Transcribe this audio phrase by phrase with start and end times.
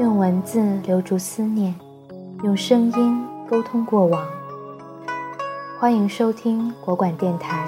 [0.00, 1.74] 用文字留住思念，
[2.42, 4.26] 用声音沟通过往。
[5.78, 7.66] 欢迎收听国馆电台，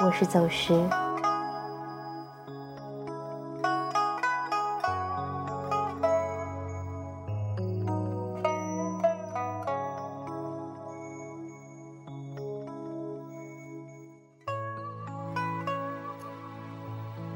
[0.00, 0.78] 我是走时。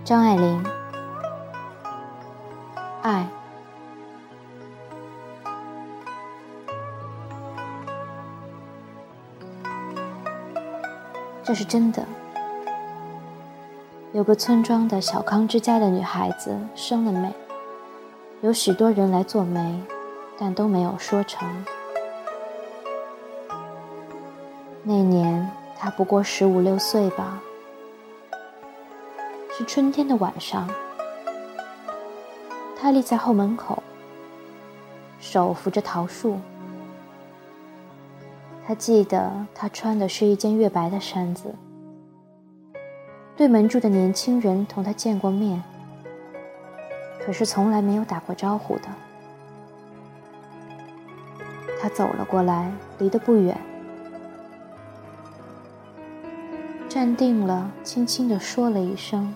[0.04, 0.62] 张爱玲，
[3.00, 3.26] 爱。
[11.44, 12.04] 这是真的。
[14.12, 17.32] 有个村庄的小康之家的女孩子生了美，
[18.42, 19.80] 有许多人来做媒，
[20.38, 21.48] 但都没有说成。
[24.82, 27.40] 那年她不过十五六岁吧。
[29.54, 30.68] 是春天的晚上，
[32.78, 33.82] 她立在后门口，
[35.20, 36.38] 手扶着桃树。
[38.72, 41.54] 他记得，他穿的是一件月白的衫子。
[43.36, 45.62] 对门住的年轻人同他见过面，
[47.20, 48.84] 可是从来没有打过招呼的。
[51.82, 53.60] 他走了过来，离得不远，
[56.88, 59.34] 站定了，轻轻地说了一声：“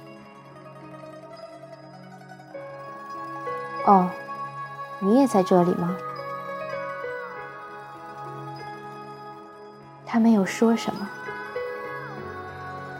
[3.85, 4.09] 哦，
[5.01, 5.95] 你也在这里吗？”
[10.07, 11.09] 他没有说什么，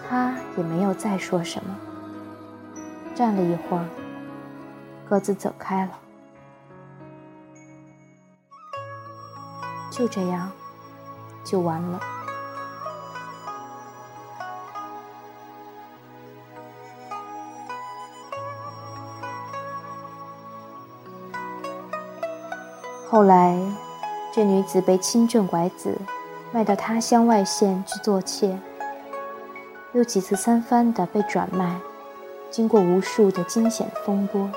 [0.09, 1.75] 他也没有再说什么。
[3.15, 3.87] 站了一会儿，
[5.09, 5.93] 各自走开了。
[9.91, 10.51] 就这样，
[11.43, 12.01] 就完了。
[23.09, 23.57] 后来，
[24.35, 25.97] 这女子被亲政拐子。
[26.53, 28.59] 卖到他乡外县去做妾，
[29.93, 31.77] 又几次三番的被转卖，
[32.51, 34.49] 经过无数的惊险风波。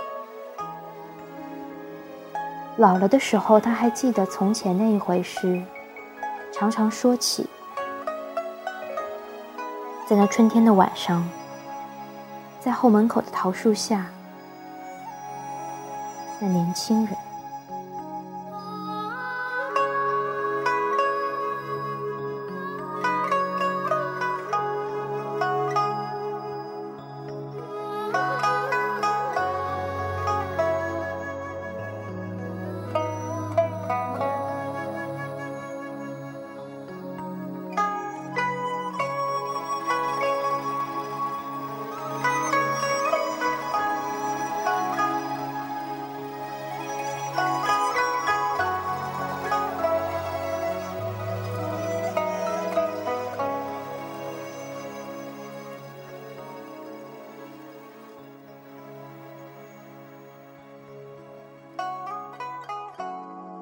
[2.77, 5.61] 老了的时候，他还记得从前那一回事，
[6.53, 7.49] 常常说起。
[10.07, 11.27] 在那春天的晚上，
[12.59, 14.05] 在后门口的桃树下，
[16.39, 17.28] 那年轻人。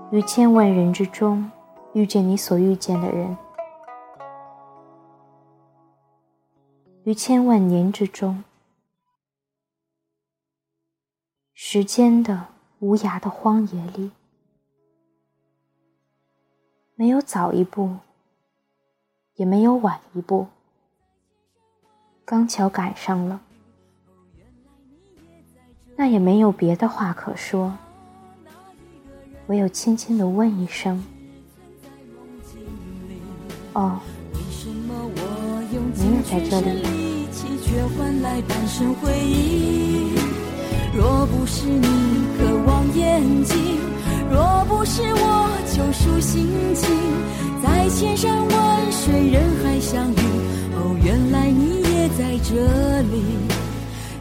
[0.10, 1.52] 于千万人之中，
[1.94, 3.36] 遇见你所遇见的人；
[7.04, 8.46] 于千万年之中，
[11.54, 12.48] 时间的
[12.80, 14.12] 无涯的荒野里，
[16.96, 17.98] 没有早一步，
[19.36, 20.48] 也没有晚一步，
[22.24, 23.42] 刚巧赶上了，
[25.98, 27.78] 那也没有别的话可说。
[29.48, 31.04] 唯有轻轻的问一声
[33.74, 34.00] ：“哦，
[35.96, 36.68] 你也在这里。”
[40.96, 41.88] 若不是你
[42.40, 43.56] 渴望眼睛，
[44.32, 46.90] 若不是我救赎心情，
[47.62, 50.16] 在千山万水人海相遇，
[50.74, 52.56] 哦，原来你也在这
[53.04, 53.57] 里。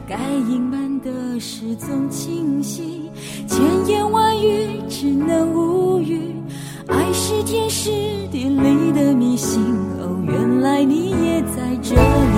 [0.08, 0.16] 该
[0.48, 3.10] 隐瞒的事总清晰，
[3.48, 4.80] 千言万语。
[4.88, 6.32] 只能无语，
[6.86, 7.90] 爱是天时
[8.30, 9.60] 地利的迷信。
[9.98, 12.35] 哦，原来你也在这里。